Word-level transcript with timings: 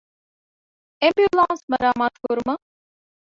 އެމްބިއުލާންސް 1.01 1.65
މަރާމާތުކުރުމަށް 1.71 2.63